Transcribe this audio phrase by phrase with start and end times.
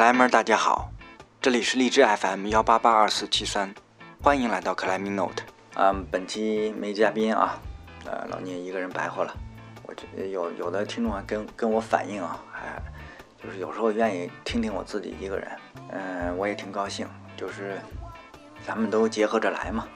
[0.00, 0.90] 克莱们，大家好，
[1.42, 3.74] 这里是荔枝 FM 幺八八二四七三，
[4.22, 5.42] 欢迎来到克莱明 Note。
[5.74, 7.60] 嗯，本期没嘉宾啊，
[8.06, 9.36] 呃，老聂一个人白活了。
[9.82, 12.82] 我这有有的听众还跟跟我反映啊，还
[13.44, 15.50] 就是有时候愿意听听我自己一个人，
[15.90, 17.78] 嗯，我也挺高兴，就是
[18.66, 19.86] 咱们都结合着来嘛。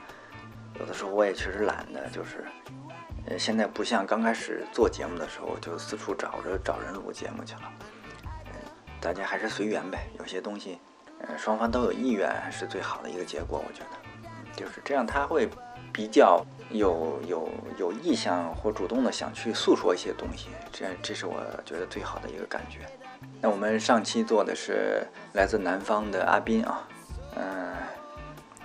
[0.79, 2.45] 有的时候我也确实懒得，就是
[3.25, 7.63] 呃，现在不像刚开始做节目的时候，就四处找着找人录节目去了。
[9.05, 10.79] 大家还是随缘呗，有些东西，
[11.21, 15.47] 呃，双方都有意愿是最好的一个结果，我觉得，就是这样，他会
[15.93, 17.47] 比较有有
[17.77, 21.37] 有意向或主动的想去诉说一些东西，这这是我
[21.67, 22.79] 觉得最好的一个感觉。
[23.43, 26.89] 那我们上期做的是来自南方的阿斌啊，
[27.37, 27.75] 嗯，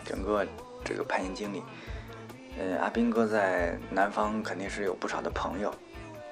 [0.05, 0.47] 整个
[0.85, 1.61] 这个攀岩经历，
[2.57, 5.69] 呃，阿斌哥在南方肯定是有不少的朋友，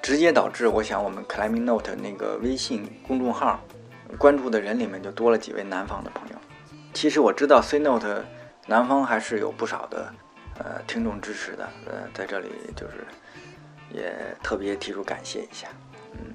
[0.00, 3.60] 直接导致我想我们 Climbing Note 那个微信公众号。
[4.16, 6.36] 关注的人里面就多了几位南方的朋友。
[6.94, 8.24] 其实我知道 C Note
[8.66, 10.12] 南方还是有不少的
[10.58, 13.06] 呃听众支持的，呃，在这里就是
[13.92, 15.68] 也特别提出感谢一下，
[16.12, 16.34] 嗯，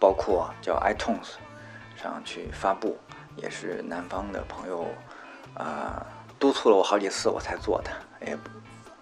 [0.00, 1.34] 包括叫 iTunes
[1.94, 2.98] 上去发布，
[3.36, 4.88] 也是南方的朋友
[5.54, 6.04] 啊
[6.38, 7.90] 督促了我好几次我才做的，
[8.26, 8.36] 也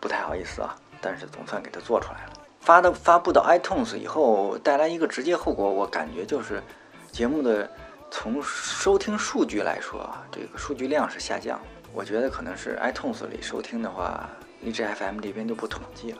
[0.00, 2.32] 不太好意思啊，但是总算给它做出来了。
[2.60, 6.62] 发的发布到 iTunes 以后，带来一个直接后果，我感觉就是
[7.10, 7.70] 节目的。
[8.16, 11.60] 从收听数据来说，这个数据量是下降。
[11.92, 16.18] 我觉得可能是 iTunes 里收听的话，荔枝 FM 这边就不统计了。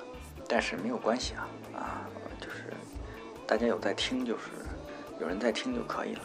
[0.49, 2.03] 但是没有关系啊，啊，
[2.41, 2.65] 就是
[3.47, 4.51] 大家有在听，就是
[5.21, 6.23] 有人在听就可以了。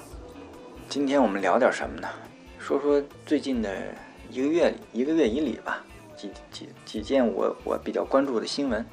[0.89, 2.09] 今天我们聊点什么呢？
[2.58, 3.94] 说说最近的
[4.28, 5.86] 一个月一个月以里吧，
[6.17, 8.83] 几几几件我我比较关注的新闻。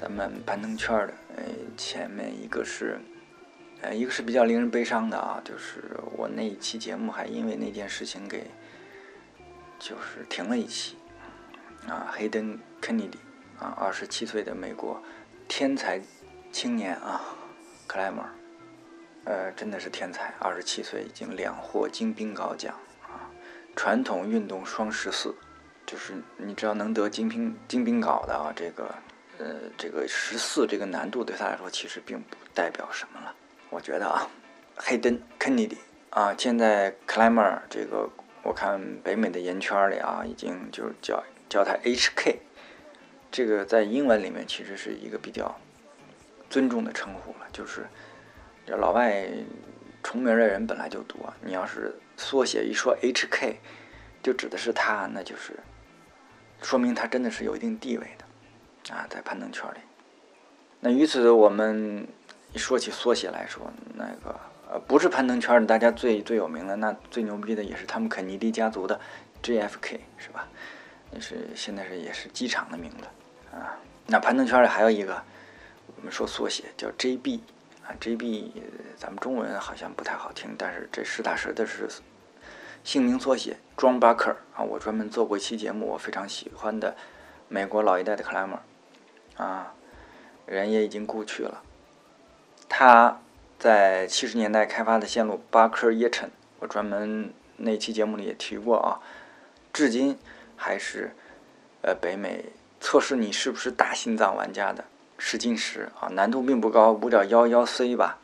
[0.00, 1.44] 咱们攀登圈的，哎，
[1.76, 2.98] 前面一个是。
[3.80, 5.84] 呃，一个是比较令人悲伤的啊，就是
[6.16, 8.50] 我那一期节目还因为那件事情给
[9.78, 10.96] 就是停了一期
[11.86, 12.10] 啊。
[12.10, 13.18] 黑登·肯尼迪
[13.60, 15.00] 啊，二十七岁的美国
[15.46, 16.00] 天才
[16.50, 17.20] 青年啊，
[17.86, 18.24] 克莱默，
[19.24, 22.74] 呃，真的是天才，二十七岁已经两获金冰镐奖
[23.04, 23.30] 啊，
[23.76, 25.32] 传统运动双十四，
[25.86, 28.92] 就是你只要能得金冰金冰镐的啊，这个
[29.38, 29.46] 呃
[29.76, 33.32] 这个十四这个难度对他来说其实并不代表什么了。
[33.70, 34.26] 我觉得啊，
[34.76, 35.76] 黑登肯尼迪
[36.10, 38.08] 啊，现在 climber 这个，
[38.42, 42.36] 我看北美的岩圈里啊，已经就叫叫他 HK，
[43.30, 45.54] 这个在英文里面其实是一个比较
[46.48, 47.46] 尊重的称呼了。
[47.52, 47.86] 就是
[48.66, 49.28] 这老外
[50.02, 53.56] 重名的人本来就多，你要是缩写一说 HK，
[54.22, 55.52] 就指的是他，那就是
[56.62, 59.78] 说明他真的是有一定地位的啊，在攀登圈里。
[60.80, 62.08] 那于此我们。
[62.58, 64.38] 说起缩写来说，那个
[64.70, 69.00] 呃不是攀登圈的，大家最最有名的，那最牛逼的也是他们肯尼迪家族的
[69.42, 70.48] JFK 是吧？
[71.10, 73.06] 那是现在是也是机场的名字
[73.56, 73.78] 啊。
[74.06, 75.22] 那攀登圈里还有一个，
[75.96, 77.40] 我们说缩写叫 JB
[77.86, 78.50] 啊，JB
[78.96, 81.88] 咱们中文好像不太好听，但是这实打实的是
[82.84, 84.62] 姓名缩写，John Barker 啊。
[84.62, 86.96] 我专门做过一期节目，我非常喜欢的
[87.48, 88.60] 美国老一代的克莱默
[89.36, 89.72] 啊，
[90.46, 91.62] 人也已经故去了。
[92.68, 93.20] 他
[93.58, 96.30] 在七十年代开发的线路巴克耶尘，
[96.60, 99.00] 我专门那期节目里也提过啊，
[99.72, 100.18] 至今
[100.56, 101.14] 还是
[101.82, 102.44] 呃北美
[102.80, 104.84] 测试你是不是大心脏玩家的
[105.18, 108.18] 试金石啊，难度并不高，五点幺幺 C 吧，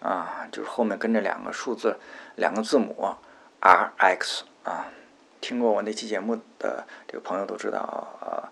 [0.00, 1.98] 啊，就是后面跟着两个数字，
[2.36, 3.16] 两个字母
[3.60, 4.86] RX 啊，
[5.40, 7.80] 听过我那期节目的这个朋友都知道
[8.20, 8.48] 啊，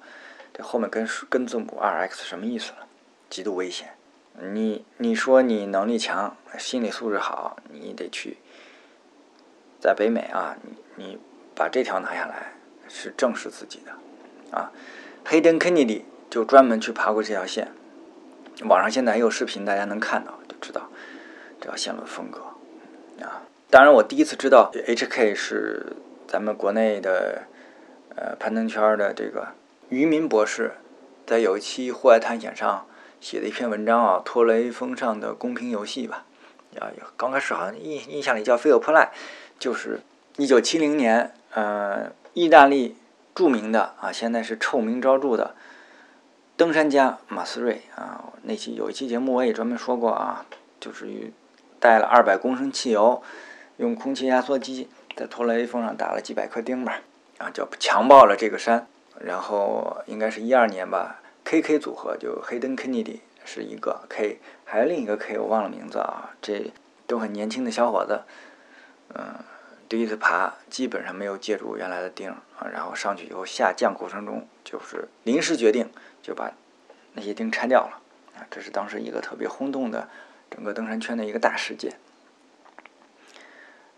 [0.53, 2.87] 这后面跟跟字母 RX 什么意思了？
[3.31, 3.95] 极度危险。
[4.39, 8.37] 你你说你能力强，心理素质好，你得去
[9.81, 11.19] 在北美啊，你你
[11.55, 12.53] 把这条拿下来
[12.87, 13.93] 是正视自己的
[14.55, 14.71] 啊。
[15.25, 17.73] 黑登肯尼迪就专门去爬过这条线，
[18.65, 20.91] 网上现在还有视频，大家能看到就知道
[21.59, 22.41] 这条线路的风格
[23.25, 23.43] 啊。
[23.71, 25.97] 当然，我第一次知道 HK 是
[26.29, 27.45] 咱们国内的
[28.15, 29.49] 呃攀登圈的这个
[29.89, 30.75] 渔民博士，
[31.25, 32.87] 在有一期户外探险上。
[33.21, 36.25] 写的一篇文章啊，托雷峰上的公平游戏吧，
[36.79, 39.11] 啊，刚开始好像印印象里叫菲尔普赖，
[39.59, 40.01] 就是
[40.37, 42.97] 一九七零年，呃，意大利
[43.35, 45.57] 著名的啊，现在是臭名昭著的
[46.57, 50.47] 登山家马斯瑞啊，那期有一期节目我也专门说过啊，
[50.79, 51.33] 就是
[51.81, 53.23] 带了二百公升汽油，
[53.79, 57.01] 用空气压缩机在托雷峰上打了几百颗钉吧，
[57.39, 58.87] 啊，叫强暴了这个山，
[59.19, 61.21] 然后应该是一二年吧。
[61.49, 66.73] K.K 组合就黑登肯尼迪是一个 K，还有另一个 K 我忘了名字啊，这
[67.07, 68.23] 都很年轻的小伙子，
[69.15, 69.37] 嗯，
[69.89, 75.89] 第一次爬基本上没有借助原来的钉啊，然后上去以后下降过程中就是临时决定
[76.21, 76.51] 就把
[77.13, 78.03] 那些钉拆掉了
[78.35, 80.09] 啊，这是当时一个特别轰动的
[80.51, 81.93] 整个登山圈的一个大事件。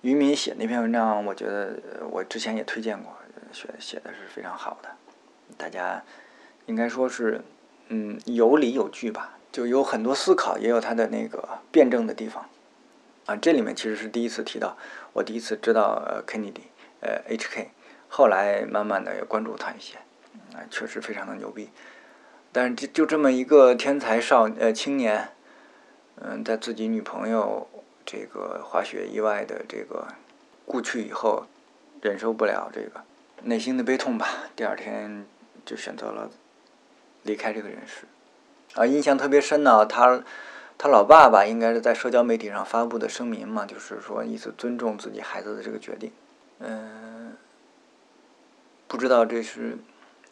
[0.02, 1.80] 于敏写那篇文章，我觉得
[2.10, 3.16] 我之前也推荐过，
[3.52, 4.90] 写写的是非常好的，
[5.56, 6.04] 大家
[6.68, 7.42] 应该说是
[7.88, 9.34] 嗯有理有据吧。
[9.50, 12.46] 就有很多思考，也有他的那个辩证的地方，
[13.24, 14.76] 啊，这里面其实是第一次提到，
[15.14, 16.68] 我第一次知道呃 Kennedy，
[17.00, 17.70] 呃 H.K，
[18.08, 19.96] 后来慢慢的也关注他一些，
[20.52, 21.70] 啊，确实非常的牛逼，
[22.52, 25.30] 但是就就这么一个天才少呃青年，
[26.20, 27.66] 嗯，在自己女朋友
[28.04, 30.08] 这个滑雪意外的这个
[30.66, 31.46] 故去以后，
[32.02, 33.02] 忍受不了这个
[33.44, 35.24] 内心的悲痛吧，第二天
[35.64, 36.30] 就选择了
[37.22, 38.04] 离开这个人世。
[38.74, 39.84] 啊，印象特别深呢。
[39.86, 40.22] 他
[40.76, 46.12] 他老爸爸应该是在社交媒体上发布的声明嘛，就是说意思尊重自己孩子的这个决定。
[46.60, 47.32] 嗯，
[48.86, 49.78] 不知道这是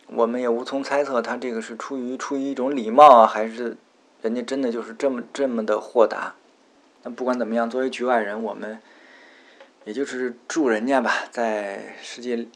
[0.06, 3.76] 我们也无从猜测，他这个是出于出于一种礼貌啊，还是
[4.22, 6.34] 人家真的就是这么这么的豁达？
[7.02, 8.80] 那不管怎么样，作为局外人，我们
[9.84, 12.46] 也就是祝人家吧，在世界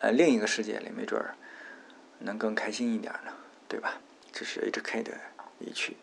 [0.00, 1.34] 呃另一个世界里，没准儿
[2.18, 3.32] 能更开心一点呢，
[3.74, 3.94] 对吧？
[4.30, 5.10] 这是 H.K 的
[5.58, 5.96] 离去。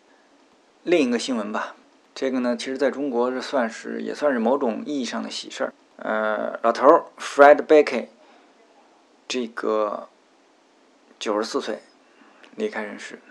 [0.84, 1.74] 另一个新闻吧，
[2.14, 5.74] 这个呢，其实在中国这算是也算是某种意义上的喜事儿。
[5.96, 8.08] 呃，老头儿 Fred Beckey，
[9.26, 10.10] 这个
[11.18, 11.80] 九十四岁
[12.58, 13.22] 离开人世，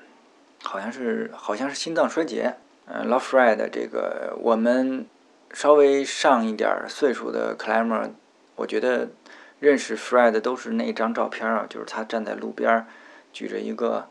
[0.63, 2.55] 好像是好像是心脏衰竭。
[2.87, 5.05] 呃，Love Fred 这个我们
[5.53, 8.09] 稍微上一点岁数的 climber，
[8.57, 9.11] 我觉得
[9.59, 12.87] 认识 Fred 都是那张照片啊，就是他站在路边
[13.35, 14.09] 举着一个。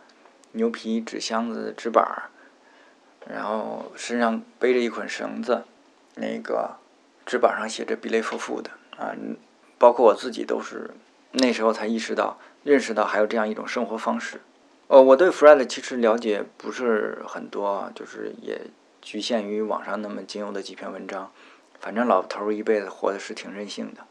[0.51, 2.29] 牛皮纸箱子、纸板儿，
[3.27, 5.63] 然后身上背着一捆绳子，
[6.15, 6.77] 那个
[7.25, 9.13] 纸板上写着 “Believe for 的啊，
[9.77, 10.91] 包括我自己都是
[11.31, 14.41] 那时候才意识到、认识到还有这样一种生活方式。
[14.87, 18.59] 哦，我对 Fred 其实了解不是很多，就是也
[19.01, 21.31] 局限于网上那么仅有的几篇文章。
[21.79, 24.01] 反正老头儿一辈子活的是挺任性的，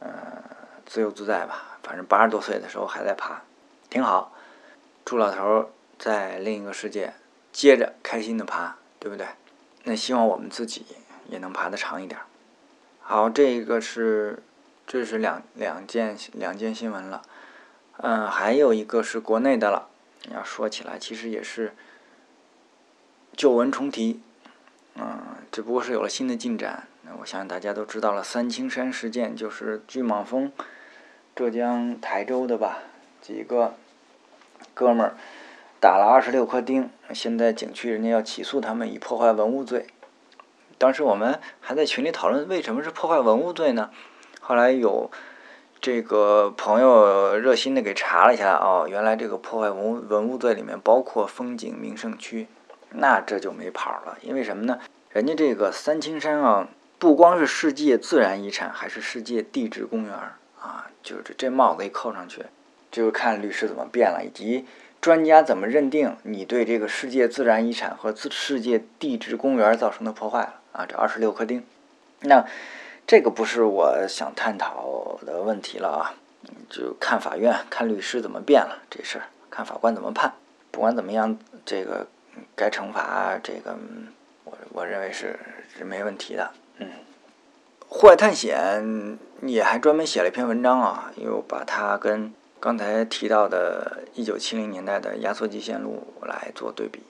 [0.00, 0.10] 嗯，
[0.84, 1.78] 自由自在吧。
[1.82, 3.42] 反正八十多岁的时候还在爬，
[3.88, 4.32] 挺好。
[5.04, 7.14] 祝老头在另一个世界
[7.52, 9.26] 接着开心的爬，对不对？
[9.84, 10.86] 那希望我们自己
[11.28, 12.20] 也能爬得长一点。
[13.00, 14.42] 好，这个是
[14.86, 17.22] 这是两两件两件新闻了，
[17.98, 19.88] 嗯，还有一个是国内的了。
[20.32, 21.74] 要说起来，其实也是
[23.36, 24.22] 旧闻重提，
[24.94, 25.18] 嗯，
[25.50, 26.86] 只不过是有了新的进展。
[27.02, 30.52] 那我相信大家都知道了，三清山事件就是巨蟒峰，
[31.34, 32.78] 浙江台州的吧？
[33.20, 33.74] 几个。
[34.74, 35.16] 哥们儿
[35.80, 39.86] 打了二十六颗钉，现在景区人家要起诉他们以破坏文物罪。
[40.78, 43.90] 当时我们还在群里讨论为什么是破坏文物罪呢？
[44.40, 45.10] 后来有
[45.80, 52.48] 这个朋友热心的给查了一下，哦，原来这个破坏文物文物罪里面包括风景名胜区，
[52.90, 54.18] 那这就没跑了。
[54.22, 54.80] 因为什么呢？
[55.10, 60.12] 人家这个三清山啊，不光是世界自然遗产，还是世界地质公园
[60.60, 62.46] 啊，就是这帽子一扣上去。
[62.92, 64.66] 就是看律师怎么辩了，以及
[65.00, 70.86] 专家怎么认定你对这个世界自然遗产和自世界地质公园造成的破坏了啊？
[70.86, 71.64] 这二十六颗钉，
[72.20, 72.46] 那
[73.04, 76.14] 这个不是我想探讨的问题了啊！
[76.68, 80.34] 就看法院、看律师怎么辩了这事儿，看法官怎么判。
[80.70, 82.06] 不管怎么样，这个
[82.54, 83.76] 该惩罚这个，
[84.44, 85.38] 我我认为是
[85.76, 86.52] 是没问题的。
[86.78, 86.88] 嗯，
[87.88, 92.32] 户外探险也还专门写了一篇文章啊，又把它跟。
[92.62, 97.02] 刚才提到的1970年代的压缩机线路来做对比，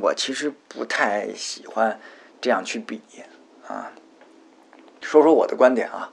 [0.00, 1.98] 我其实不太喜欢
[2.40, 3.02] 这样去比
[3.66, 3.90] 啊。
[5.00, 6.12] 说说我的观点啊，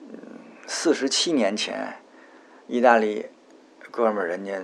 [0.00, 0.16] 嗯，
[0.66, 1.98] 四十七年前，
[2.66, 3.26] 意大利
[3.90, 4.58] 哥们儿人家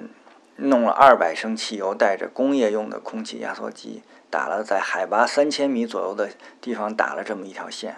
[0.56, 6.30] 弄了二百升汽油，带着工业用的空气压缩机，打了在海拔三千米左右的
[6.62, 7.96] 地方打了这么一条线。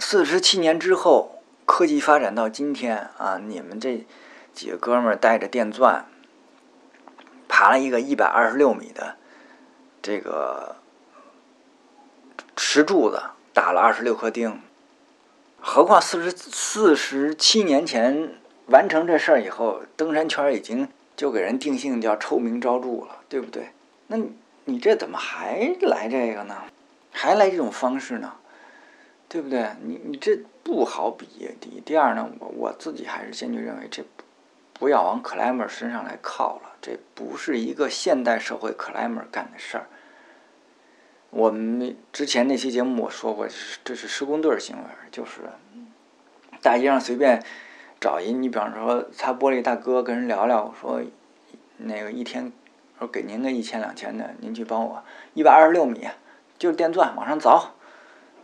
[0.00, 1.35] 四十七年之后。
[1.66, 4.06] 科技发展到今天啊，你们这
[4.54, 6.06] 几个哥们儿带着电钻
[7.48, 9.16] 爬了一个一百二十六米的
[10.00, 10.76] 这个
[12.56, 13.20] 石柱子，
[13.52, 14.62] 打了二十六颗钉。
[15.60, 18.34] 何况四十四十七年前
[18.66, 23.70] 完成这事儿以后，登山圈已经就给人定性叫臭名昭著了，对不对？
[24.06, 24.16] 那
[24.64, 26.54] 你这怎么还来这个呢？
[27.10, 28.34] 还来这种方式呢？
[29.28, 29.68] 对不对？
[29.82, 31.26] 你你这不好比。
[31.60, 34.04] 第一，第二呢，我我自己还是坚决认为，这
[34.72, 36.76] 不要往 climber 身上来靠了。
[36.80, 39.86] 这不是一个现代社会 climber 干的事儿。
[41.30, 43.48] 我们之前那期节目我说过，
[43.84, 45.40] 这是施工队行为，就是
[46.62, 47.42] 大街上随便
[48.00, 51.02] 找一，你比方说擦玻璃大哥跟人聊聊，说
[51.78, 52.52] 那个一天
[52.98, 55.02] 说给您个一千两千的，您去帮我
[55.34, 56.08] 一百二十六米，
[56.56, 57.70] 就是电钻往上凿，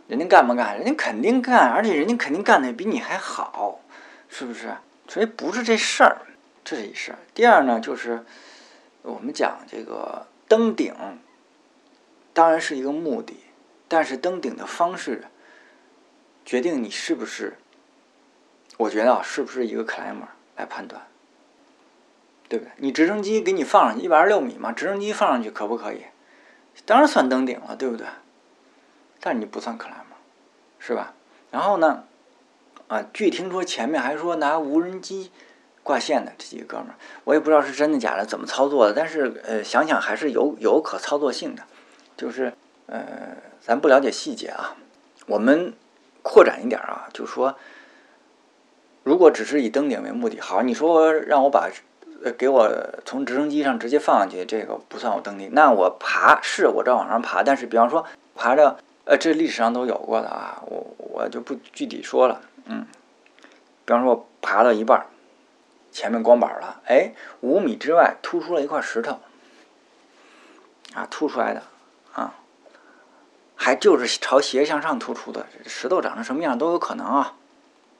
[0.07, 0.77] 人家干不干？
[0.77, 3.79] 人家肯定干，而且人家肯定干的比你还好，
[4.29, 4.75] 是不是？
[5.07, 6.21] 所以不是这事儿，
[6.63, 7.19] 这是一事儿。
[7.33, 8.23] 第二呢，就是
[9.01, 10.93] 我们讲这个登顶。
[12.35, 13.37] 当然是一个目的，
[13.87, 15.25] 但是登顶的方式
[16.43, 17.59] 决定你是不是，
[18.77, 21.05] 我觉得啊，是不是一个 climber 来判断，
[22.49, 22.71] 对不对？
[22.77, 26.05] 你直升机给你放上去一百二十六米嘛，直升机放上去可不可以？
[26.87, 28.07] 当然算登顶了，对不对？
[29.25, 30.19] 但你不算 climber，
[30.79, 31.13] 是吧？
[31.49, 32.03] 然后呢，
[32.89, 35.31] 啊，据听说前面还说拿无人机
[35.81, 38.93] 挂线的这几个哥们儿，我也不知道是真的假的，怎么操作的？
[38.93, 41.63] 但是呃，想想还是有有可操作性的。
[42.17, 42.53] 就是，
[42.87, 44.75] 呃，咱不了解细节啊，
[45.25, 45.73] 我们
[46.21, 47.55] 扩展一点啊，就说，
[49.03, 51.69] 如果只是以登顶为目的，好，你说让我把，
[52.23, 52.69] 呃，给我
[53.05, 55.49] 从直升机上直接放上去，这个不算我登顶。
[55.53, 62.87] 那我爬是我这往上爬，但是比方说爬着，呃，这历史上都有过的啊，我我就不具体说了，嗯，
[63.85, 65.05] 比方说我爬到一半，
[65.91, 69.19] 前面光板了，哎，五米之外突出了一块石头，
[70.93, 71.63] 啊，凸出来的。
[72.13, 72.35] 啊，
[73.55, 77.33] 还就是朝斜向上突出的石头长成什么样都有可能啊。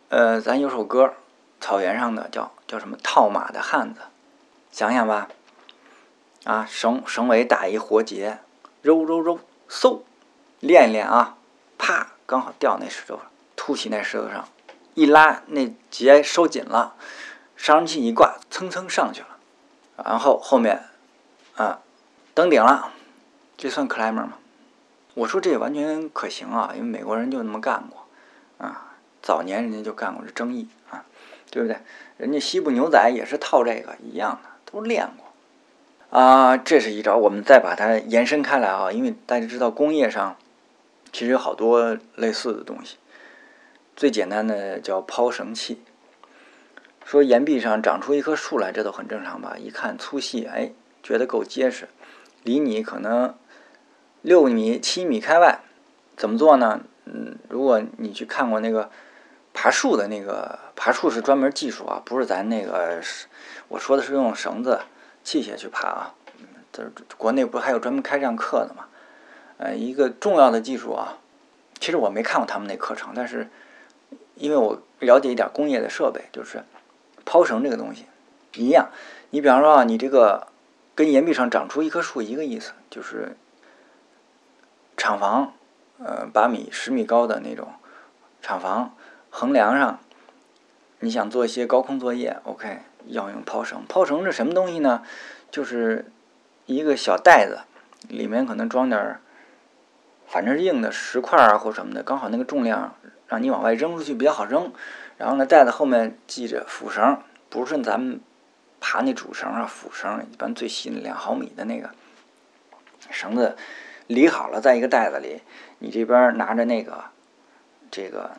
[0.10, 1.16] 呃，咱有首歌，
[1.60, 4.02] 草原上的叫叫什么套马的汉子，
[4.72, 5.30] 想想吧。
[6.44, 8.38] 啊，绳绳尾打一活结，
[8.84, 10.02] 揉揉揉，嗖，
[10.64, 11.36] 练一练啊，
[11.78, 13.26] 啪，刚好掉那石头上，
[13.58, 14.48] 凸起那石头上，
[14.94, 16.96] 一拉那结收紧了，
[17.58, 19.28] 上升器一挂，蹭蹭上去了，
[20.06, 20.84] 然后后面
[21.56, 21.82] 啊
[22.34, 22.94] 登顶了。
[23.58, 24.36] 这算 climber 吗？
[25.16, 28.08] 我说这也完全可行啊，因为美国人就那么干过
[28.58, 31.04] 啊，早年人家就干过这争议啊，
[31.52, 31.78] 对不对？
[32.16, 36.56] 人家西部牛仔也是套这个一样的，都练过啊。
[36.56, 40.38] 这是一招，我们再把它延伸开来啊，因为大家知道工业上
[41.14, 42.98] 其实有好多类似的东西，
[43.96, 45.82] 最简单的叫抛绳器。
[47.06, 49.56] 说岩壁上长出一棵树来，这都很正常吧？
[49.58, 50.72] 一看粗细，哎，
[51.04, 51.88] 觉得够结实，
[52.42, 53.36] 离你可能。
[54.24, 55.60] 六米、七米开外，
[56.16, 56.82] 怎么做呢？
[57.04, 58.90] 嗯，如果你去看过那个
[59.54, 63.02] 爬树的那个爬树是专门技术啊，不是咱那个，
[63.68, 64.80] 我说的是用绳子
[65.26, 66.16] 器械去爬啊。
[66.72, 68.88] 这国内不还有专门开这样课的吗？
[69.64, 71.20] 呃，一个重要的技术啊，
[71.80, 73.48] 其实我没看过他们那课程，但是
[74.36, 76.64] 因为我了解一点工业的设备，就是
[77.24, 78.06] 抛绳这个东西
[78.56, 78.90] 一样。
[79.30, 80.48] 你比方说啊，你这个
[80.94, 83.38] 跟岩壁上长出一棵树一个意思，就是。
[84.96, 85.54] 厂房，
[85.98, 87.74] 呃，八米、十米高的那种
[88.42, 88.96] 厂房
[89.32, 90.00] 横梁上，
[91.00, 93.84] 你想做一些高空作业，OK，要用抛绳。
[93.90, 95.04] 抛绳是什么东西呢？
[95.52, 96.06] 就是
[96.68, 97.62] 一个小袋子，
[98.08, 99.20] 里面可能装点，
[100.34, 102.96] 反正是硬的石块啊或什么的，刚好那个重量
[103.28, 104.74] 让你往外扔出去比较好扔。
[105.16, 107.20] 然后呢，袋子后面系着辅绳，
[107.52, 108.20] 不是咱们
[108.82, 111.92] 爬那主绳啊，辅绳一般最细的两毫米的那个
[113.12, 113.56] 绳子。
[114.08, 115.44] 理好了，在一个袋子里，
[115.78, 117.04] 你这边拿着那个
[117.92, 118.32] 这个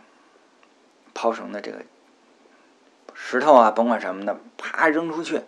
[1.15, 1.79] 抛绳的这个
[3.15, 5.43] 石头啊，甭管什么的，啪扔出去，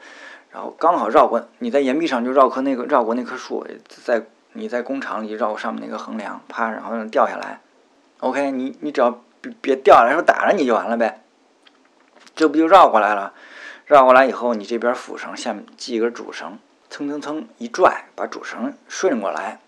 [0.52, 3.66] 然后刚好绕过你在岩壁上就绕棵那个绕过那棵树，
[4.04, 4.24] 在
[4.56, 7.60] 你在工厂里绕过上面那个横梁，啪，然后掉下来。
[8.20, 11.22] OK，你你只要别别掉下来，说打着你就完了呗，
[12.34, 13.34] 这不就绕过来了？
[13.84, 16.58] 绕过来以后，你这边辅绳下面系一根主绳，
[16.90, 19.60] 蹭蹭蹭一拽，把主绳顺过来。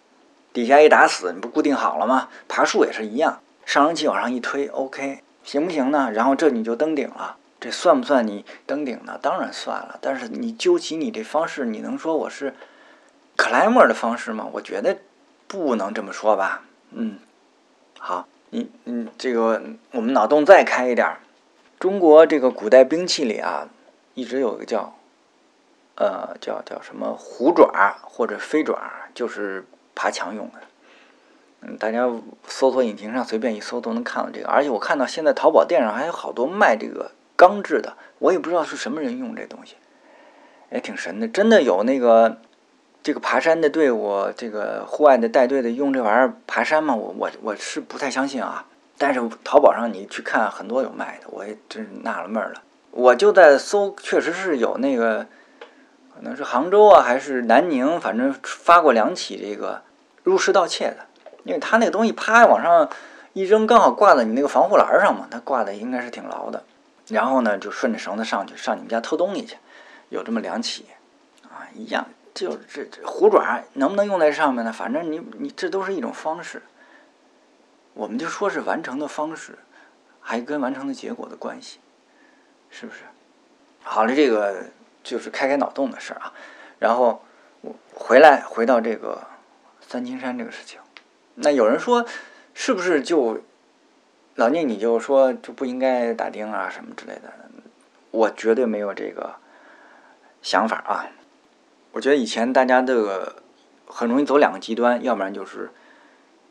[0.53, 2.29] 底下一打死，你不固定好了吗？
[2.49, 6.11] 爬树也是一样，上升器往上一推，OK，行不行呢？
[6.11, 9.19] 然后这你就登顶了，这算不算你登顶呢？
[9.23, 9.99] 当然算了。
[10.01, 12.55] 但是你究其你这方式，你能说我是
[13.39, 14.47] climber 的方式吗？
[14.53, 14.99] 我觉得
[15.47, 16.65] 不能这么说吧。
[16.91, 17.19] 嗯，
[17.99, 21.17] 好，你嗯，这个我们脑洞再开一点，
[21.79, 23.69] 中国这个古代兵器里啊，
[24.13, 24.95] 一直有一个叫
[25.95, 28.77] 呃叫叫什么虎爪或者飞爪，
[29.15, 29.65] 就是。
[30.01, 30.61] 爬墙用的，
[31.63, 32.09] 嗯，大家
[32.47, 39.75] 搜索引擎上随便一搜都能看到这个，而且我看到现在淘宝店上还有好多卖这个钢制的，我也不知道是什么人用这东西，
[40.71, 41.27] 也挺神的。
[41.27, 42.39] 真的有那个
[43.03, 46.95] 这个爬山的队伍，这个户外的带队的用这玩意儿爬山吗？
[46.95, 48.65] 我我我是不太相信啊。
[48.99, 52.63] 但是淘宝上你去看很多有卖的，我也真是纳了闷了。
[52.91, 55.27] 我就在搜，确实是有那个，
[56.15, 59.83] 可能是杭州啊还是南宁，反正发过两起这个。
[60.25, 60.97] 入室盗窃的，
[61.45, 62.87] 因为他那个东西啪往上
[63.33, 66.63] 一扔，刚好挂在你那个防护栏上嘛，它挂的应该是挺牢的。
[67.07, 69.57] 然后呢，就顺着绳子上去，上你们家偷东西去，
[70.11, 70.85] 有这么两起，
[71.45, 72.07] 啊，一样，
[72.39, 74.73] 就这这虎爪能不能用在上面呢？
[74.73, 76.63] 反正你你这都是一种方式，
[77.95, 79.59] 我们就说是完成的方式，
[80.21, 81.81] 还跟完成的结果的关系，
[82.71, 83.01] 是不是？
[83.83, 84.67] 好了，这个
[85.03, 86.33] 就是开开脑洞的事儿啊。
[86.79, 87.25] 然后
[87.93, 89.27] 回来回到这个
[89.81, 90.79] 三清山这个事情，
[91.35, 92.07] 那有人说，
[92.55, 93.43] 是不是就？
[94.37, 97.33] 老聂，你就说就不应该打钉啊什么之类的，
[98.13, 99.35] 我绝对没有这个
[100.43, 101.09] 想法啊。
[101.99, 103.43] 我觉得以前大家这个
[103.89, 105.69] 很容易走两个极端，要不然就是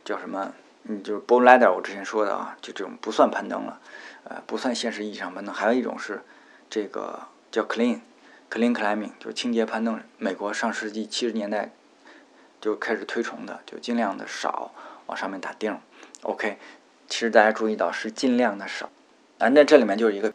[0.04, 0.52] 叫什么，
[0.84, 3.80] 嗯，就是 bow ladder，我之前说的啊，就这种不算攀登了，
[4.26, 5.56] 呃，不算现实意义上攀登。
[5.56, 6.22] 还有一种是
[6.70, 10.02] 这个叫 clean，clean climbing，就是清洁攀登。
[10.18, 11.72] 美国上世纪七十年代
[12.60, 14.74] 就开始推崇的，就尽量的少
[15.06, 15.80] 往上面打钉。
[16.24, 16.58] OK。
[17.08, 18.90] 其实大家注意到是尽量的少，
[19.38, 20.34] 啊，那这里面就是一个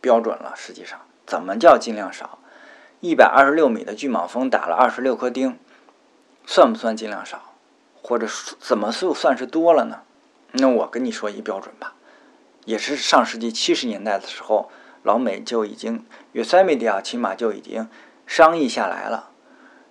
[0.00, 0.54] 标准了。
[0.56, 2.38] 实际上，怎么叫尽量少？
[3.04, 5.58] 一百二十六米的巨蟒峰打了二十六颗钉，
[6.46, 7.52] 算不算尽量少？
[8.00, 8.26] 或者
[8.58, 10.00] 怎么就算是多了呢？
[10.52, 11.92] 那我跟你说一标准吧，
[12.64, 14.70] 也是上世纪七十年代的时候，
[15.02, 17.90] 老美就已经，Yosemite 啊，起码就已经
[18.26, 19.28] 商议下来了，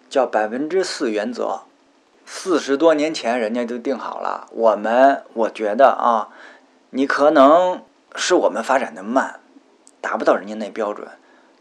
[0.10, 1.62] 叫百分之四原则。
[2.26, 4.48] 四十多年前，人家就定好了。
[4.50, 6.34] 我们我觉得啊，
[6.90, 7.84] 你可能
[8.16, 9.40] 是我们发展的慢，
[10.02, 11.08] 达不到人家那标准。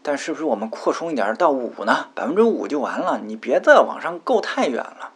[0.05, 2.07] 但是不是我们扩充一点到五呢？
[2.13, 5.11] 百分之五就完了，你别再往上够太远了。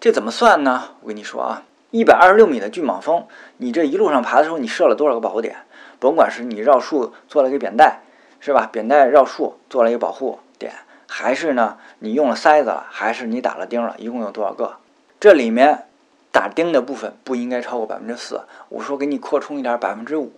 [0.00, 0.90] 这怎么算呢？
[1.00, 3.24] 我跟你说啊，一百二十六米的巨蟒峰，
[3.58, 5.58] 你这一路上爬的时候，你设了多少个保护点？
[6.00, 8.00] 甭管是你绕树做了一个扁带，
[8.40, 8.68] 是吧？
[8.72, 10.72] 扁带绕树做了一个保护点，
[11.08, 13.94] 还是呢，你用了塞子了，还是你打了钉了？
[13.98, 14.74] 一共有多少个？
[15.20, 15.86] 这里面
[16.32, 18.40] 打钉的部分不应该超过百分之四。
[18.70, 20.32] 我说给你扩充一点，百分之五，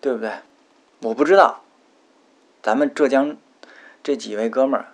[0.00, 0.30] 对不对？
[1.02, 1.60] 我不知道，
[2.62, 3.36] 咱们浙江
[4.02, 4.92] 这几位哥们儿，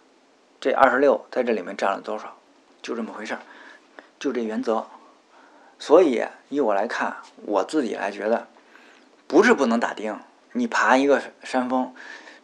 [0.61, 2.37] 这二十六在这里面占了多少？
[2.81, 3.41] 就这么回事儿，
[4.19, 4.87] 就这原则。
[5.79, 8.49] 所以以我来看，我自己来觉得，
[9.27, 10.19] 不是不能打钉。
[10.53, 11.95] 你爬一个山峰，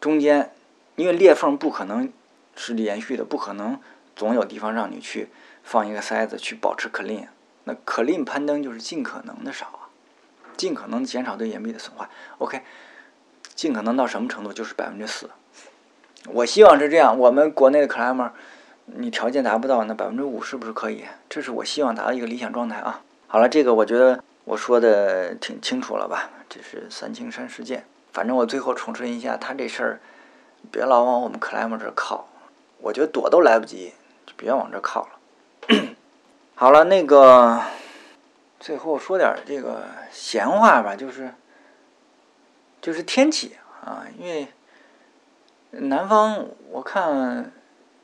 [0.00, 0.52] 中间
[0.96, 2.12] 因为裂缝不可能
[2.54, 3.80] 是连续的，不可能
[4.14, 5.30] 总有地方让你去。
[5.64, 7.28] 放一个塞子去保持 clean，
[7.64, 9.88] 那 clean 攀登就是尽可能的少啊，
[10.58, 12.06] 尽可能减少对岩壁的损坏。
[12.36, 12.60] OK，
[13.54, 15.30] 尽可能到什么程度就是百分之四。
[16.26, 18.30] 我希望是这样，我们国内的 climber，
[18.86, 21.04] 你条件达不到，那百分之五是不是可以？
[21.28, 23.02] 这是我希望达到一个理想状态啊。
[23.26, 26.30] 好了，这个我觉得我说的挺清楚了吧？
[26.48, 27.84] 这是三清山事件。
[28.12, 30.00] 反正我最后重申一下，他这事儿
[30.70, 32.28] 别老往我们 climber 这靠，
[32.80, 33.92] 我觉得躲都来不及，
[34.24, 35.76] 就别往这靠了。
[36.54, 37.60] 好了，那个
[38.60, 41.34] 最后说点这个闲话吧，就是
[42.84, 44.46] 就是天气啊，因为
[45.70, 47.50] 南方我看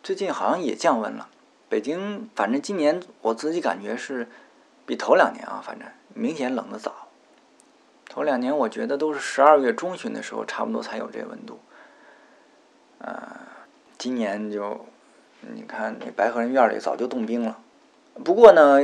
[0.03, 1.29] 最近好像也降温了。
[1.69, 4.27] 北京反正今年我自己感觉是
[4.87, 7.09] 比头两年啊，反正明显冷的早。
[8.09, 11.61] 头两年我觉得都是十二月中旬的时候，差不多才有这温度。
[13.01, 13.37] 呃，
[13.99, 14.87] 今年就。
[15.43, 17.59] 你看，那白河人院里早就冻冰了。
[18.25, 18.79] 不过呢，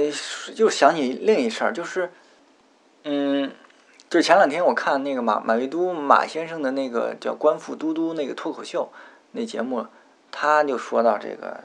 [0.57, 2.11] 又想起另一事儿，就是，
[3.05, 3.51] 嗯，
[4.09, 8.89] 就是前两天我看那个马马未都马先生的那个叫《官复都督》那个脱口秀
[9.33, 9.87] 那节目，
[10.31, 11.65] 他就说到这个，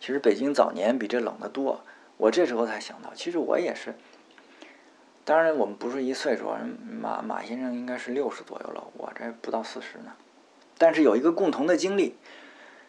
[0.00, 1.80] 其实北京早年比这冷得多。
[2.16, 3.94] 我这时候才想到，其实我也是。
[5.24, 6.44] 当然，我们不是一岁数，
[7.00, 10.12] 马马先生应该是六十左右了，我这不到四十呢。
[10.78, 12.16] 但是有一个共同的经历。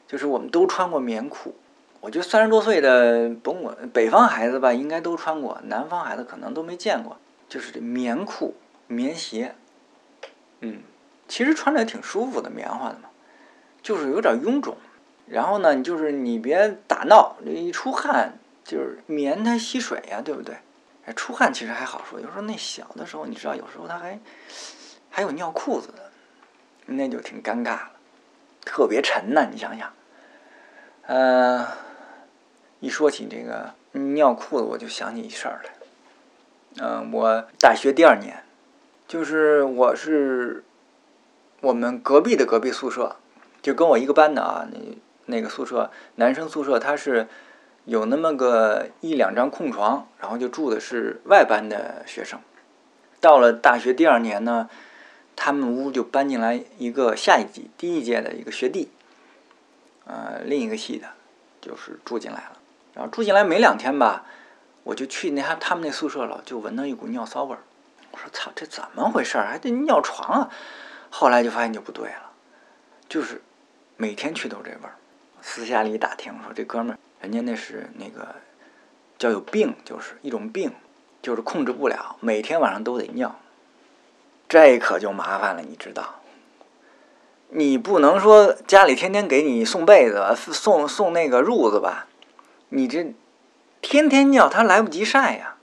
[0.07, 1.53] 就是我们都穿过棉裤，
[1.99, 7.17] 我觉得三十多岁的甭管北方孩子吧，应该都穿过；南方孩子可能都没见过。
[7.49, 8.55] 就是这棉裤、
[8.87, 9.55] 棉鞋，
[10.61, 10.81] 嗯，
[11.27, 13.09] 其实穿着挺舒服的，棉花的嘛，
[13.81, 14.77] 就是有点臃肿。
[15.27, 20.55] 然后呢，就是你别打闹，这一出汗就是棉它吸水呀，对不对？
[21.05, 24.17] 哎，出汗其实还好说，有时候那小的时候，你知道，有时候他还
[25.09, 26.11] 还有尿裤子的，
[26.85, 27.91] 那就挺尴尬了，
[28.65, 29.91] 特别沉呐，你想想。
[31.07, 31.65] 嗯，
[32.79, 35.71] 一说起这个尿裤子，我就想起一事儿来。
[36.79, 38.43] 嗯，我大学第二年，
[39.07, 40.65] 就是我是
[41.61, 43.15] 我们隔壁的隔壁宿舍，
[43.61, 44.79] 就跟我一个班的啊，那
[45.27, 47.27] 那个宿舍男生宿舍，他是
[47.85, 52.39] 有那么个一两张空床，然后就住的是外班的学生。
[53.21, 54.69] 到了大学第二年呢，
[55.37, 58.89] 他们屋就搬进来一个下一级第一届的一个学弟。
[60.05, 61.07] 呃，另一个系的，
[61.61, 62.59] 就是住进来了。
[62.93, 64.25] 然后住进来没两天吧，
[64.83, 67.59] 我就去那他他们那宿舍了，就闻到一股尿骚味儿。
[68.17, 69.45] 我说操，这怎么回事儿？
[69.45, 70.49] 还得尿床啊！
[71.11, 72.31] 后来就发现就不对了，
[73.07, 73.43] 就是
[73.95, 74.95] 每天去都这味儿。
[75.39, 78.33] 私下里打听说，这哥们儿人家那是那个
[79.19, 80.73] 叫有病，就是一种病，
[81.21, 83.35] 就是控制不了，每天晚上都得尿。
[84.49, 86.15] 这可就麻烦了，你知道？
[87.49, 92.07] 你不能说家里天天给你送被子、送送那个褥子吧？
[92.69, 93.13] 你这
[93.79, 95.56] 天天尿，他来不及晒呀。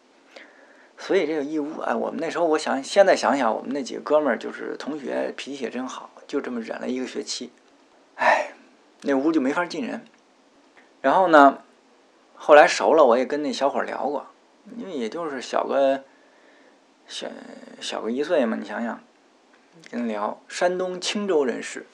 [0.97, 7.51] 所以这个义乌，哎，我们那时候，我想现在想想，我们那几个哥们儿就是同学，脾气也真好，就这么忍了一个学期。
[8.17, 8.53] 哎，
[9.03, 10.05] 那屋就没法进人。
[11.03, 11.59] 然后呢，
[12.37, 14.27] 后来熟了，我也跟那小伙聊过，
[14.79, 16.05] 因为也就是小个
[17.07, 17.27] 小
[17.81, 18.99] 小个一岁嘛，你想想，
[19.91, 21.87] 跟他聊，山东青州人士。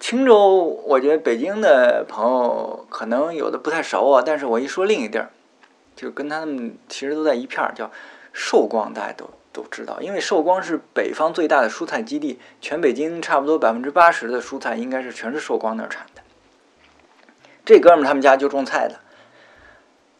[0.00, 5.30] 青州，我觉得北京的朋友可能有的不太熟啊，但是我一说另一地儿，
[5.94, 7.90] 就跟他们其实都在一片儿，叫。
[8.32, 16.22] 寿光大家都都知道，因为寿光是北方最大的蔬菜基地，全北京差不多百分之八十的蔬菜应该是全是寿光那儿产的。
[17.64, 19.00] 这哥们儿他们家就种菜的，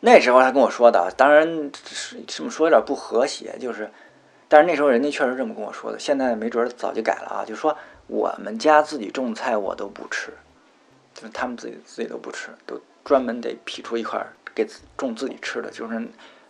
[0.00, 3.90] 那时候他跟我说的，当然是这么说有点不和谐，就是，
[4.48, 7.76] 但是那时候人家确实这么跟我说的，现在没准早就改了啊，就说
[8.08, 10.32] 我们家自己种菜我都不吃，
[11.14, 16.02] 就是他们自己自己都不吃，都专门得劈出一块给种自己吃的，就是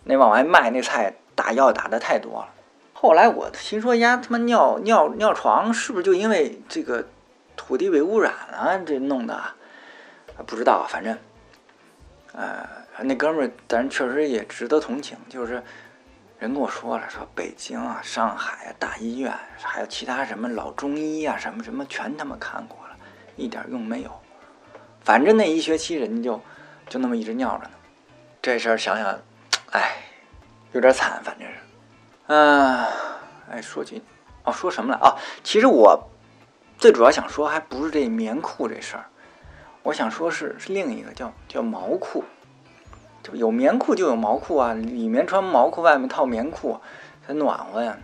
[0.05, 1.15] 那往外卖那菜。
[1.41, 2.51] 打药打的太多了，
[2.93, 7.07] 后来我听说，丫他妈尿尿尿床，是不是就因为这个
[7.57, 8.79] 土地被污染了？
[8.85, 9.43] 这弄的，
[10.47, 11.17] 不知道，反正，
[12.35, 12.69] 呃，
[13.05, 15.17] 那哥们儿，咱确实也值得同情。
[15.31, 15.63] 就是
[16.39, 22.95] 人跟我说了，说北京啊、上海啊、大医院，还有其他什么老中医啊、什么什么，全他妈看过了，
[23.37, 24.11] 一点用没有。
[25.03, 26.41] 反正那一学期，人家就
[26.87, 27.71] 就那么一直尿着呢。
[28.43, 29.19] 这事儿想想，
[29.71, 29.97] 哎。
[30.73, 31.55] 有点惨，反正是，
[32.27, 32.85] 嗯，
[33.51, 34.03] 哎，说起，
[34.45, 35.17] 哦，说什么了啊？
[35.43, 36.09] 其实我
[36.79, 39.05] 最主要想说，还不是这棉裤这事儿，
[39.83, 42.23] 我想说是是另一个叫叫毛裤，
[43.23, 46.81] 就有棉裤就有毛裤啊，里面穿毛裤，外面套棉裤，
[47.27, 47.97] 才暖和呀。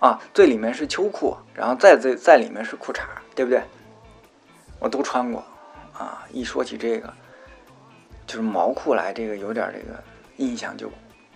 [0.00, 3.00] 啊，最里面是秋裤，然后再在在里面是裤衩，
[3.34, 3.62] 对不对？
[4.78, 5.42] 我都穿过
[5.94, 6.26] 啊。
[6.30, 7.10] 一说起这个，
[8.26, 10.02] 就是毛裤来，这个有点这个
[10.36, 10.90] 印象就。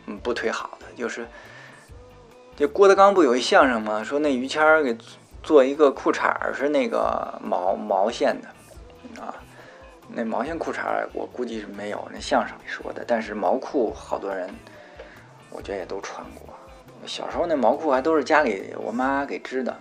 [0.09, 1.29] 嗯，不忒好的就是，
[2.57, 4.03] 这郭德纲不有一相声吗？
[4.03, 4.97] 说那于谦儿给
[5.43, 9.35] 做一个裤衩是那个毛毛线的啊，
[10.09, 13.05] 那毛线裤衩我估计是没有，那相声里说的。
[13.07, 14.49] 但是毛裤好多人，
[15.51, 16.55] 我觉得也都穿过。
[17.07, 19.79] 小时候那毛裤还都是家里我妈给织的，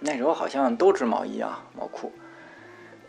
[0.00, 2.10] 那时候好像都织毛衣啊，毛裤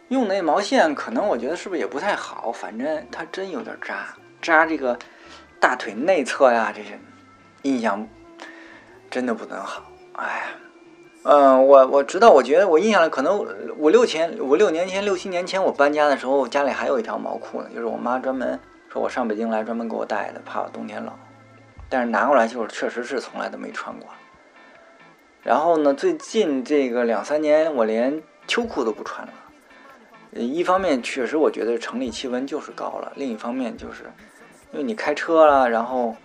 [0.10, 2.52] 用那毛线，可能我觉得是不是也不太好？
[2.52, 5.00] 反正它真有点扎扎这个。
[5.60, 6.98] 大腿内侧呀，这些
[7.64, 8.08] 印象
[9.10, 9.84] 真的不能好。
[10.14, 10.44] 哎呀，
[11.24, 13.38] 嗯，我我知道，我觉得我印象里可能
[13.78, 21.14] 五六前五六年前六七年前我搬家的时候，家里还有一条毛裤呢，就是我妈专门说我上北京来专门给我带的，怕我冬天冷。
[21.90, 24.08] 但是拿过来就是确实是从来都没穿过。
[25.44, 29.34] 然后呢，最近这个两三年我连秋裤都不穿了。
[30.32, 34.04] 一方面确实我觉得城里气温就是高了，另一方面就是。
[34.72, 36.16] 因为你开车啦，然后，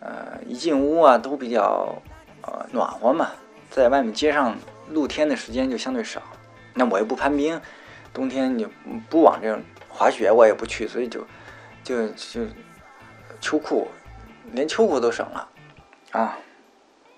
[0.00, 1.94] 呃，一进屋啊都比较，
[2.42, 3.30] 呃，暖和嘛，
[3.70, 4.56] 在外面街上
[4.88, 6.22] 露天的时间就相对少。
[6.72, 7.60] 那我又不攀冰，
[8.12, 8.66] 冬天你
[9.10, 11.26] 不往这滑雪我也不去，所以就，
[11.82, 12.40] 就就
[13.40, 13.86] 秋裤，
[14.52, 15.48] 连秋裤都省了，
[16.12, 16.38] 啊，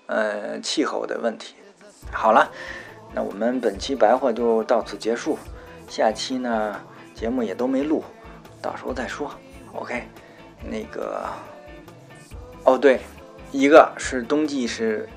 [0.07, 1.55] 呃，气候的问题。
[2.11, 2.51] 好了，
[3.13, 5.39] 那我们本期白话就到此结束，
[5.87, 6.79] 下期呢
[7.13, 8.03] 节目也都没录，
[8.61, 9.31] 到时候再说。
[9.73, 10.07] OK。
[10.63, 11.23] 那个，
[12.63, 12.99] 哦对，
[13.51, 15.07] 一个是冬季是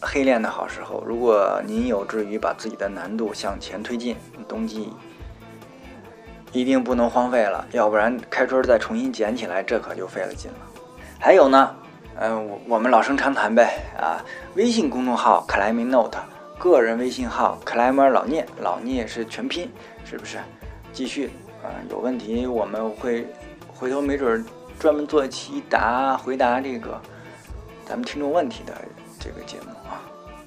[0.00, 1.02] 黑练的好时候。
[1.06, 4.16] 如果您有志于把自己的难度向前推进，
[4.48, 4.92] 冬季
[6.52, 10.58] 一定不能荒废了，要不然开春再重新捡起来，这可就费了劲了。
[11.20, 11.76] 还有呢，
[12.16, 14.24] 嗯，我我们老生常谈呗啊，
[14.54, 16.18] 微信公众号 Climbing Note，
[16.58, 19.70] 个人微信号 Climber 老聂，老聂是全拼，
[20.04, 20.38] 是不是？
[20.92, 21.30] 继续
[21.62, 23.26] 啊，有问题我们会
[23.72, 24.44] 回头没准。
[24.78, 27.00] 专门做一期答回答这个
[27.84, 28.72] 咱们听众问题的
[29.18, 30.00] 这个节目啊，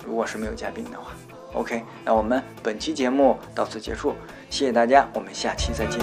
[0.05, 1.11] 如果是没有嘉宾的话
[1.53, 4.15] ，OK，那我们本期节目到此结束，
[4.49, 5.99] 谢谢大家，我们下期再见。